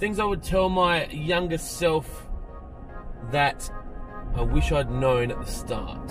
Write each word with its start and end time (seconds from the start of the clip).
things 0.00 0.18
I 0.18 0.24
would 0.24 0.42
tell 0.42 0.70
my 0.70 1.04
younger 1.08 1.58
self 1.58 2.26
that 3.32 3.70
I 4.34 4.40
wish 4.40 4.72
I'd 4.72 4.90
known 4.90 5.30
at 5.30 5.38
the 5.38 5.44
start. 5.44 6.08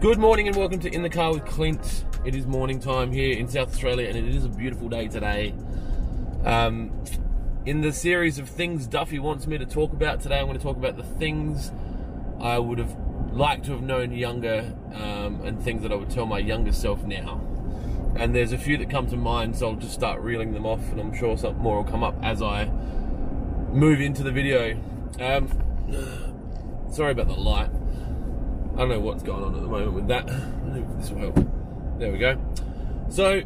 Good 0.00 0.18
morning 0.18 0.46
and 0.46 0.56
welcome 0.56 0.78
to 0.78 0.94
In 0.94 1.02
the 1.02 1.10
Car 1.10 1.32
with 1.32 1.44
Clint. 1.46 2.04
It 2.24 2.36
is 2.36 2.46
morning 2.46 2.78
time 2.78 3.10
here 3.10 3.36
in 3.36 3.48
South 3.48 3.70
Australia 3.70 4.06
and 4.06 4.16
it 4.16 4.36
is 4.36 4.44
a 4.44 4.48
beautiful 4.48 4.88
day 4.88 5.08
today. 5.08 5.52
Um, 6.44 6.92
in 7.64 7.80
the 7.80 7.92
series 7.92 8.38
of 8.38 8.48
things 8.48 8.86
Duffy 8.86 9.18
wants 9.18 9.48
me 9.48 9.58
to 9.58 9.66
talk 9.66 9.92
about 9.92 10.20
today, 10.20 10.38
I'm 10.38 10.46
going 10.46 10.56
to 10.58 10.62
talk 10.62 10.76
about 10.76 10.96
the 10.96 11.02
things 11.02 11.72
I 12.38 12.56
would 12.60 12.78
have 12.78 13.05
liked 13.36 13.66
to 13.66 13.72
have 13.72 13.82
known 13.82 14.12
younger 14.12 14.74
um, 14.94 15.42
and 15.44 15.62
things 15.62 15.82
that 15.82 15.92
I 15.92 15.94
would 15.94 16.10
tell 16.10 16.26
my 16.26 16.38
younger 16.38 16.72
self 16.72 17.04
now. 17.04 17.40
And 18.16 18.34
there's 18.34 18.52
a 18.52 18.58
few 18.58 18.78
that 18.78 18.88
come 18.88 19.06
to 19.08 19.16
mind, 19.16 19.56
so 19.56 19.68
I'll 19.68 19.76
just 19.76 19.92
start 19.92 20.22
reeling 20.22 20.54
them 20.54 20.64
off, 20.64 20.80
and 20.90 20.98
I'm 20.98 21.14
sure 21.14 21.36
some 21.36 21.58
more 21.58 21.76
will 21.76 21.90
come 21.90 22.02
up 22.02 22.16
as 22.22 22.40
I 22.40 22.64
move 23.72 24.00
into 24.00 24.22
the 24.22 24.30
video. 24.32 24.80
Um, 25.20 25.48
sorry 26.92 27.12
about 27.12 27.28
the 27.28 27.34
light. 27.34 27.70
I 28.74 28.78
don't 28.78 28.88
know 28.88 29.00
what's 29.00 29.22
going 29.22 29.44
on 29.44 29.54
at 29.54 29.60
the 29.60 29.68
moment 29.68 29.92
with 29.92 30.08
that. 30.08 30.26
This 30.98 31.10
will 31.10 31.18
help. 31.18 31.34
There 31.98 32.12
we 32.12 32.18
go. 32.18 32.38
So, 33.08 33.42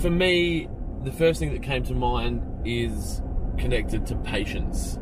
for 0.00 0.10
me, 0.10 0.68
the 1.04 1.12
first 1.12 1.38
thing 1.38 1.52
that 1.52 1.62
came 1.62 1.82
to 1.84 1.94
mind 1.94 2.42
is 2.66 3.22
connected 3.56 4.06
to 4.06 4.16
patience. 4.16 4.98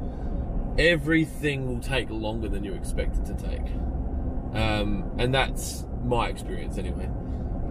Everything 0.78 1.66
will 1.68 1.80
take 1.80 2.10
longer 2.10 2.48
than 2.48 2.64
you 2.64 2.74
expect 2.74 3.16
it 3.16 3.26
to 3.26 3.34
take, 3.34 3.66
um, 4.54 5.10
and 5.18 5.34
that's 5.34 5.86
my 6.04 6.28
experience 6.28 6.78
anyway. 6.78 7.08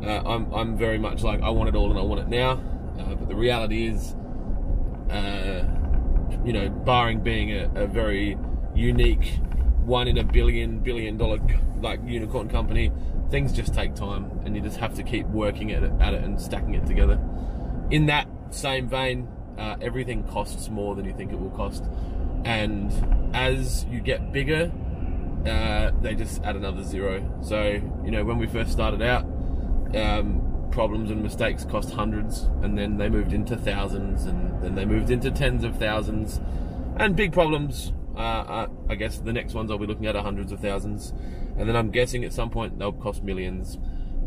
Uh, 0.04 0.22
I'm 0.26 0.54
I'm 0.54 0.78
very 0.78 0.98
much 0.98 1.24
like 1.24 1.42
I 1.42 1.50
want 1.50 1.70
it 1.70 1.76
all 1.76 1.90
and 1.90 2.00
I 2.00 2.04
want 2.04 2.22
it 2.22 2.28
now, 2.28 2.52
uh, 3.00 3.16
but 3.16 3.30
the 3.30 3.36
reality 3.36 3.88
is, 3.88 4.16
uh, 5.12 5.64
you 6.44 6.54
know, 6.54 6.70
barring 6.70 7.22
being 7.22 7.52
a, 7.52 7.70
a 7.76 7.88
very 7.88 8.38
unique 8.74 9.40
one 9.86 10.08
in 10.08 10.18
a 10.18 10.24
billion 10.24 10.80
billion 10.80 11.18
dollar 11.18 11.38
like 11.80 12.00
unicorn 12.06 12.50
company 12.50 12.92
things 13.30 13.52
just 13.54 13.74
take 13.74 13.94
time 13.96 14.30
and 14.46 14.56
you 14.56 14.62
just 14.62 14.78
have 14.78 14.94
to 14.96 15.04
keep 15.04 15.26
working 15.28 15.72
at 15.72 15.84
it, 15.84 15.92
at 16.00 16.14
it 16.14 16.24
and 16.24 16.40
stacking 16.40 16.74
it 16.74 16.86
together. 16.86 17.20
In 17.92 18.08
that 18.08 18.28
same 18.50 18.88
vein 18.88 19.28
uh, 19.58 19.76
everything 19.82 20.24
costs 20.24 20.70
more 20.70 20.96
than 20.96 21.06
you 21.06 21.14
think 21.14 21.32
it 21.32 21.40
will 21.40 21.52
cost 21.52 21.84
and 22.46 23.36
as 23.36 23.86
you 23.92 24.00
get 24.00 24.32
bigger 24.32 24.72
uh, 25.46 25.92
they 26.02 26.16
just 26.16 26.42
add 26.44 26.56
another 26.56 26.84
zero. 26.84 27.22
So 27.44 27.82
you 28.04 28.12
know 28.12 28.24
when 28.24 28.38
we 28.38 28.48
first 28.48 28.72
started 28.72 29.02
out 29.02 29.26
um, 29.96 30.70
problems 30.72 31.12
and 31.12 31.22
mistakes 31.22 31.66
cost 31.66 31.92
hundreds 31.92 32.44
and 32.64 32.78
then 32.78 32.98
they 32.98 33.10
moved 33.10 33.34
into 33.34 33.58
thousands 33.58 34.26
and 34.26 34.64
then 34.64 34.76
they 34.76 34.86
moved 34.86 35.12
into 35.12 35.30
tens 35.30 35.64
of 35.64 35.78
thousands. 35.78 36.40
And 36.98 37.16
big 37.16 37.34
problems 37.34 37.92
uh, 38.16 38.20
uh, 38.20 38.68
I 38.90 38.96
guess 38.96 39.18
the 39.18 39.34
next 39.34 39.54
ones 39.54 39.70
I'll 39.70 39.78
be 39.78 39.86
looking 39.86 40.06
at 40.06 40.16
are 40.16 40.24
hundreds 40.24 40.52
of 40.52 40.62
thousands, 40.62 41.14
and 41.58 41.68
then 41.68 41.76
I'm 41.76 41.92
guessing 41.92 42.24
at 42.24 42.32
some 42.32 42.50
point 42.50 42.80
they'll 42.80 42.94
cost 42.94 43.24
millions, 43.24 43.78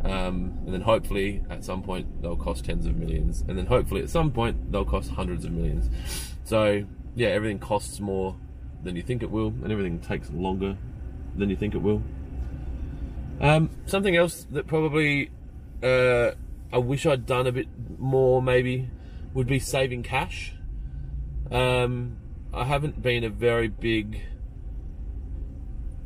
um, 0.04 0.58
and 0.66 0.74
then 0.74 0.82
hopefully 0.82 1.42
at 1.48 1.64
some 1.64 1.82
point 1.82 2.20
they'll 2.20 2.36
cost 2.36 2.66
tens 2.66 2.84
of 2.86 2.96
millions, 2.96 3.44
and 3.48 3.56
then 3.56 3.66
hopefully 3.66 4.02
at 4.02 4.10
some 4.10 4.30
point 4.30 4.70
they'll 4.70 4.84
cost 4.84 5.10
hundreds 5.12 5.44
of 5.46 5.52
millions. 5.52 5.88
So 6.44 6.84
yeah, 7.18 7.28
everything 7.28 7.58
costs 7.58 8.00
more 8.00 8.36
than 8.82 8.96
you 8.96 9.02
think 9.02 9.22
it 9.22 9.30
will, 9.30 9.48
and 9.48 9.72
everything 9.72 9.98
takes 9.98 10.30
longer 10.30 10.76
than 11.36 11.50
you 11.50 11.56
think 11.56 11.74
it 11.74 11.82
will. 11.82 12.02
Um, 13.40 13.70
something 13.86 14.16
else 14.16 14.46
that 14.50 14.66
probably 14.66 15.30
uh, 15.82 16.32
I 16.72 16.78
wish 16.78 17.06
I'd 17.06 17.26
done 17.26 17.46
a 17.46 17.52
bit 17.52 17.68
more 17.98 18.42
maybe 18.42 18.90
would 19.34 19.46
be 19.46 19.58
saving 19.58 20.02
cash. 20.02 20.52
Um, 21.50 22.18
I 22.52 22.64
haven't 22.64 23.00
been 23.00 23.24
a 23.24 23.30
very 23.30 23.68
big 23.68 24.22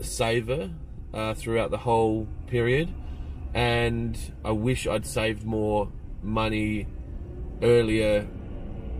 saver 0.00 0.70
uh, 1.12 1.34
throughout 1.34 1.70
the 1.70 1.78
whole 1.78 2.28
period, 2.46 2.92
and 3.54 4.18
I 4.44 4.52
wish 4.52 4.86
I'd 4.86 5.06
saved 5.06 5.44
more 5.44 5.90
money 6.22 6.86
earlier. 7.60 8.26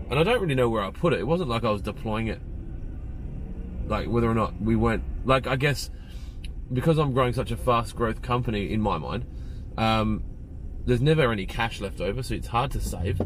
And 0.09 0.19
I 0.19 0.23
don't 0.23 0.41
really 0.41 0.55
know 0.55 0.69
where 0.69 0.83
I 0.83 0.91
put 0.91 1.13
it. 1.13 1.19
It 1.19 1.27
wasn't 1.27 1.49
like 1.49 1.63
I 1.63 1.71
was 1.71 1.81
deploying 1.81 2.27
it, 2.27 2.41
like 3.87 4.07
whether 4.07 4.29
or 4.29 4.35
not 4.35 4.61
we 4.61 4.75
weren't. 4.75 5.03
Like 5.25 5.47
I 5.47 5.55
guess 5.55 5.89
because 6.71 6.97
I'm 6.97 7.13
growing 7.13 7.33
such 7.33 7.51
a 7.51 7.57
fast 7.57 7.95
growth 7.95 8.21
company 8.21 8.71
in 8.71 8.81
my 8.81 8.97
mind, 8.97 9.25
um, 9.77 10.23
there's 10.85 11.01
never 11.01 11.31
any 11.31 11.45
cash 11.45 11.79
left 11.79 12.01
over, 12.01 12.23
so 12.23 12.33
it's 12.33 12.47
hard 12.47 12.71
to 12.71 12.81
save. 12.81 13.21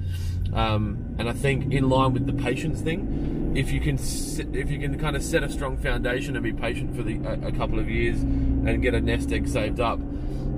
Um, 0.53 1.15
and 1.17 1.27
I 1.27 1.33
think 1.33 1.73
in 1.73 1.89
line 1.89 2.13
with 2.13 2.25
the 2.25 2.33
patience 2.33 2.81
thing, 2.81 3.53
if 3.55 3.71
you 3.71 3.79
can 3.79 3.95
if 3.95 4.69
you 4.69 4.79
can 4.79 4.99
kind 4.99 5.15
of 5.15 5.23
set 5.23 5.43
a 5.43 5.49
strong 5.49 5.77
foundation 5.77 6.35
and 6.35 6.43
be 6.43 6.53
patient 6.53 6.95
for 6.95 7.03
the, 7.03 7.17
a, 7.25 7.47
a 7.47 7.51
couple 7.51 7.79
of 7.79 7.89
years 7.89 8.21
and 8.21 8.81
get 8.81 8.93
a 8.93 9.01
nest 9.01 9.31
egg 9.31 9.47
saved 9.47 9.79
up, 9.79 9.99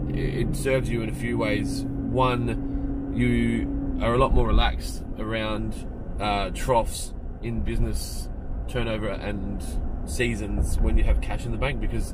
it 0.10 0.56
serves 0.56 0.90
you 0.90 1.02
in 1.02 1.10
a 1.10 1.16
few 1.16 1.38
ways. 1.38 1.84
One, 1.84 3.14
you 3.16 4.04
are 4.04 4.14
a 4.14 4.18
lot 4.18 4.34
more 4.34 4.48
relaxed 4.48 5.04
around 5.18 5.74
uh, 6.20 6.50
troughs 6.52 7.14
in 7.42 7.62
business 7.62 8.30
turnover 8.68 9.10
and 9.10 9.64
seasons 10.06 10.78
when 10.80 10.98
you 10.98 11.04
have 11.04 11.22
cash 11.22 11.46
in 11.46 11.52
the 11.52 11.58
bank 11.58 11.80
because 11.80 12.14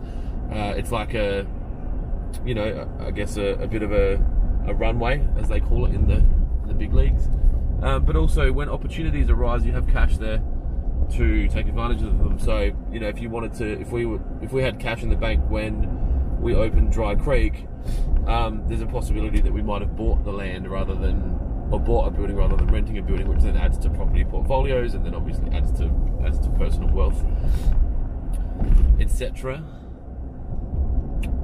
uh, 0.51 0.73
it's 0.77 0.91
like 0.91 1.13
a 1.13 1.45
you 2.45 2.53
know 2.53 2.89
I 2.99 3.11
guess 3.11 3.37
a, 3.37 3.53
a 3.55 3.67
bit 3.67 3.81
of 3.81 3.91
a 3.91 4.19
a 4.67 4.73
runway, 4.73 5.25
as 5.37 5.47
they 5.47 5.59
call 5.59 5.85
it 5.85 5.93
in 5.93 6.07
the, 6.07 6.17
in 6.17 6.67
the 6.67 6.73
big 6.73 6.93
leagues. 6.93 7.27
Um, 7.81 8.05
but 8.05 8.15
also, 8.15 8.51
when 8.51 8.69
opportunities 8.69 9.29
arise, 9.29 9.65
you 9.65 9.71
have 9.73 9.87
cash 9.87 10.17
there 10.17 10.41
to 11.13 11.47
take 11.49 11.67
advantage 11.67 12.01
of 12.01 12.17
them. 12.17 12.39
So, 12.39 12.71
you 12.91 12.99
know, 12.99 13.07
if 13.07 13.19
you 13.19 13.29
wanted 13.29 13.53
to, 13.55 13.79
if 13.79 13.91
we 13.91 14.05
were, 14.05 14.19
if 14.41 14.51
we 14.51 14.63
had 14.63 14.79
cash 14.79 15.03
in 15.03 15.09
the 15.09 15.15
bank 15.15 15.43
when 15.49 16.41
we 16.41 16.55
opened 16.55 16.91
Dry 16.91 17.15
Creek, 17.15 17.67
um, 18.27 18.63
there's 18.67 18.81
a 18.81 18.87
possibility 18.87 19.39
that 19.41 19.53
we 19.53 19.61
might 19.61 19.81
have 19.81 19.95
bought 19.95 20.23
the 20.23 20.31
land 20.31 20.67
rather 20.67 20.95
than, 20.95 21.34
or 21.71 21.79
bought 21.79 22.07
a 22.07 22.11
building 22.11 22.35
rather 22.35 22.55
than 22.55 22.67
renting 22.67 22.97
a 22.97 23.01
building, 23.01 23.27
which 23.27 23.41
then 23.41 23.57
adds 23.57 23.77
to 23.79 23.89
property 23.89 24.23
portfolios 24.23 24.93
and 24.93 25.05
then 25.05 25.15
obviously 25.15 25.49
adds 25.51 25.71
to 25.79 25.89
adds 26.23 26.39
to 26.39 26.49
personal 26.51 26.89
wealth, 26.89 27.23
etc. 28.99 29.63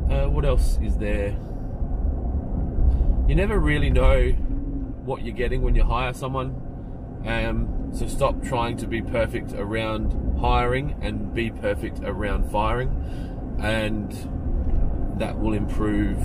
Uh, 0.09 0.27
what 0.27 0.45
else 0.45 0.77
is 0.81 0.97
there? 0.97 1.35
you 3.31 3.35
never 3.35 3.57
really 3.57 3.89
know 3.89 4.29
what 5.05 5.21
you're 5.21 5.33
getting 5.33 5.61
when 5.61 5.73
you 5.73 5.85
hire 5.85 6.11
someone. 6.11 6.49
Um, 7.25 7.91
so 7.93 8.05
stop 8.05 8.43
trying 8.43 8.75
to 8.75 8.87
be 8.87 9.01
perfect 9.01 9.53
around 9.53 10.37
hiring 10.37 10.97
and 11.01 11.33
be 11.33 11.49
perfect 11.49 12.01
around 12.03 12.51
firing, 12.51 12.89
and 13.61 14.11
that 15.17 15.39
will 15.39 15.53
improve 15.53 16.19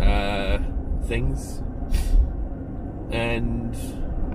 uh, 0.00 0.58
things. 1.04 1.62
And 3.10 3.74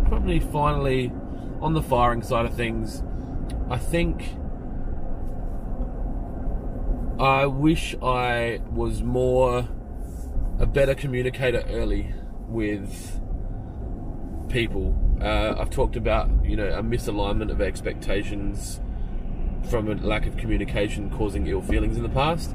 probably 0.08 0.40
finally, 0.40 1.12
on 1.62 1.74
the 1.74 1.82
firing 1.82 2.22
side 2.22 2.46
of 2.46 2.54
things, 2.54 3.04
I 3.70 3.78
think 3.78 4.36
I 7.20 7.46
wish 7.46 7.96
I 8.02 8.60
was 8.72 9.02
more 9.02 9.68
a 10.60 10.66
better 10.66 10.96
communicator 10.96 11.64
early 11.70 12.14
with 12.48 13.22
people. 14.50 14.98
Uh, 15.22 15.56
I've 15.58 15.70
talked 15.70 15.96
about 15.96 16.30
you 16.44 16.56
know 16.56 16.68
a 16.68 16.84
misalignment 16.84 17.52
of 17.52 17.62
expectations 17.62 18.80
from 19.70 19.90
a 19.90 19.96
lack 19.96 20.28
of 20.28 20.38
communication 20.38 21.10
causing 21.10 21.48
ill 21.48 21.62
feelings 21.62 21.98
in 21.98 22.04
the 22.04 22.10
past. 22.10 22.54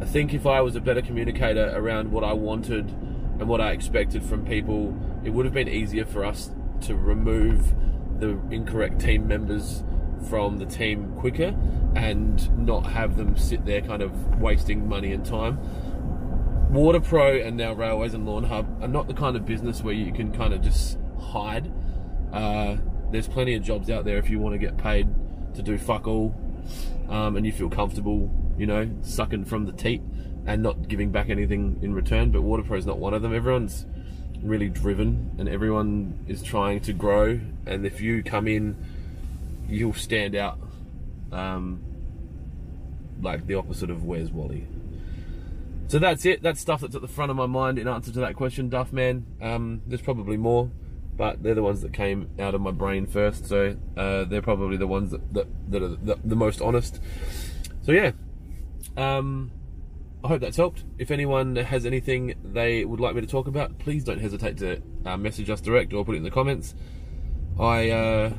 I 0.00 0.04
think 0.04 0.34
if 0.34 0.46
I 0.46 0.60
was 0.60 0.76
a 0.76 0.80
better 0.80 1.02
communicator 1.02 1.72
around 1.74 2.10
what 2.10 2.24
I 2.24 2.32
wanted 2.32 2.94
and 3.40 3.48
what 3.48 3.60
I 3.60 3.72
expected 3.72 4.22
from 4.22 4.44
people, 4.44 4.94
it 5.24 5.30
would 5.30 5.46
have 5.46 5.54
been 5.54 5.68
easier 5.68 6.04
for 6.04 6.26
us 6.26 6.50
to 6.82 6.94
remove 6.94 7.72
the 8.20 8.38
incorrect 8.50 9.00
team 9.00 9.26
members 9.26 9.82
from 10.28 10.58
the 10.58 10.66
team 10.66 11.14
quicker 11.18 11.56
and 11.96 12.66
not 12.66 12.84
have 12.84 13.16
them 13.16 13.36
sit 13.38 13.64
there 13.64 13.80
kind 13.80 14.02
of 14.02 14.38
wasting 14.38 14.86
money 14.86 15.12
and 15.12 15.24
time. 15.24 15.58
Water 16.70 17.00
Pro 17.00 17.40
and 17.40 17.56
now 17.56 17.72
Railways 17.72 18.12
and 18.12 18.26
Lawn 18.26 18.44
Hub 18.44 18.82
are 18.82 18.88
not 18.88 19.08
the 19.08 19.14
kind 19.14 19.36
of 19.36 19.46
business 19.46 19.82
where 19.82 19.94
you 19.94 20.12
can 20.12 20.32
kind 20.32 20.52
of 20.52 20.60
just 20.60 20.98
hide. 21.18 21.72
Uh, 22.34 22.76
there's 23.10 23.26
plenty 23.26 23.54
of 23.54 23.62
jobs 23.62 23.88
out 23.88 24.04
there 24.04 24.18
if 24.18 24.28
you 24.28 24.38
want 24.38 24.52
to 24.52 24.58
get 24.58 24.76
paid 24.76 25.08
to 25.54 25.62
do 25.62 25.78
fuck 25.78 26.06
all 26.06 26.38
um, 27.08 27.36
and 27.36 27.46
you 27.46 27.52
feel 27.52 27.70
comfortable, 27.70 28.30
you 28.58 28.66
know, 28.66 28.88
sucking 29.00 29.46
from 29.46 29.64
the 29.64 29.72
teat 29.72 30.02
and 30.46 30.62
not 30.62 30.88
giving 30.88 31.10
back 31.10 31.28
anything 31.28 31.78
in 31.82 31.94
return. 31.94 32.30
But 32.30 32.42
Water 32.42 32.62
Pro 32.62 32.76
is 32.76 32.86
not 32.86 32.98
one 32.98 33.14
of 33.14 33.22
them. 33.22 33.34
Everyone's 33.34 33.86
really 34.42 34.68
driven 34.68 35.34
and 35.38 35.48
everyone 35.48 36.24
is 36.26 36.42
trying 36.42 36.80
to 36.80 36.92
grow. 36.92 37.40
And 37.66 37.86
if 37.86 38.00
you 38.00 38.22
come 38.22 38.48
in, 38.48 38.76
you'll 39.68 39.94
stand 39.94 40.34
out 40.34 40.58
um, 41.32 41.82
like 43.20 43.46
the 43.46 43.54
opposite 43.54 43.90
of 43.90 44.04
Where's 44.04 44.30
Wally. 44.30 44.66
So 45.88 45.98
that's 45.98 46.24
it. 46.24 46.42
That's 46.42 46.60
stuff 46.60 46.82
that's 46.82 46.94
at 46.94 47.02
the 47.02 47.08
front 47.08 47.30
of 47.30 47.36
my 47.36 47.46
mind 47.46 47.78
in 47.78 47.88
answer 47.88 48.12
to 48.12 48.20
that 48.20 48.36
question, 48.36 48.68
Duff 48.68 48.92
Man. 48.92 49.26
Um, 49.42 49.82
there's 49.86 50.00
probably 50.00 50.36
more, 50.36 50.70
but 51.16 51.42
they're 51.42 51.54
the 51.54 51.64
ones 51.64 51.80
that 51.80 51.92
came 51.92 52.30
out 52.38 52.54
of 52.54 52.60
my 52.60 52.70
brain 52.70 53.06
first. 53.06 53.46
So 53.46 53.76
uh, 53.96 54.24
they're 54.24 54.40
probably 54.40 54.76
the 54.76 54.86
ones 54.86 55.10
that, 55.10 55.34
that, 55.34 55.46
that 55.72 55.82
are 55.82 55.88
the, 55.88 56.16
the, 56.24 56.36
most 56.36 56.60
honest. 56.60 57.00
So 57.82 57.90
yeah, 57.90 58.12
um, 58.96 59.50
I 60.22 60.28
hope 60.28 60.40
that's 60.42 60.56
helped. 60.56 60.84
If 60.98 61.10
anyone 61.10 61.56
has 61.56 61.86
anything 61.86 62.34
they 62.44 62.84
would 62.84 63.00
like 63.00 63.14
me 63.14 63.22
to 63.22 63.26
talk 63.26 63.46
about, 63.46 63.78
please 63.78 64.04
don't 64.04 64.20
hesitate 64.20 64.58
to 64.58 64.82
uh, 65.06 65.16
message 65.16 65.48
us 65.48 65.60
direct 65.60 65.94
or 65.94 66.04
put 66.04 66.14
it 66.14 66.18
in 66.18 66.24
the 66.24 66.30
comments. 66.30 66.74
I, 67.58 67.90
uh, 67.90 68.32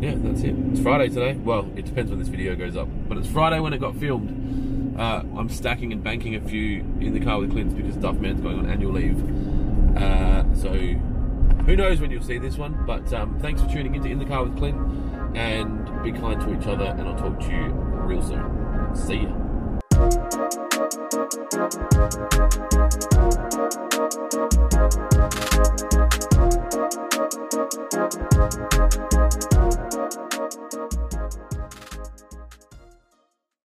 yeah, 0.00 0.14
that's 0.16 0.42
it. 0.42 0.54
It's 0.70 0.80
Friday 0.80 1.08
today. 1.08 1.34
Well, 1.34 1.68
it 1.76 1.84
depends 1.84 2.10
when 2.10 2.20
this 2.20 2.28
video 2.28 2.54
goes 2.54 2.76
up, 2.76 2.88
but 3.08 3.18
it's 3.18 3.28
Friday 3.28 3.58
when 3.58 3.72
it 3.72 3.80
got 3.80 3.96
filmed. 3.96 4.98
Uh, 4.98 5.24
I'm 5.36 5.48
stacking 5.48 5.92
and 5.92 6.04
banking 6.04 6.36
a 6.36 6.40
few 6.40 6.80
in 7.00 7.12
the 7.12 7.20
car 7.20 7.40
with 7.40 7.50
Clint's 7.50 7.74
because 7.74 7.96
Duffman's 7.96 8.40
going 8.40 8.60
on 8.60 8.70
annual 8.70 8.92
leave. 8.92 9.18
Uh, 9.96 10.44
so 10.54 10.72
who 10.72 11.74
knows 11.74 12.00
when 12.00 12.12
you'll 12.12 12.22
see 12.22 12.38
this 12.38 12.56
one, 12.56 12.84
but 12.86 13.12
um, 13.12 13.38
thanks 13.40 13.60
for 13.60 13.68
tuning 13.68 13.94
into 13.96 14.08
In 14.08 14.20
the 14.20 14.24
Car 14.24 14.44
with 14.44 14.56
Clint 14.58 14.76
and 15.36 16.02
be 16.04 16.12
kind 16.12 16.40
to 16.40 16.60
each 16.60 16.66
other, 16.68 16.84
and 16.84 17.08
I'll 17.08 17.18
talk 17.18 17.40
to 17.40 17.50
you 17.50 17.66
real 18.06 18.22
soon. 18.22 18.94
See 18.94 19.22
ya. 19.22 19.43
Thank 19.94 20.14
you. 23.02 23.13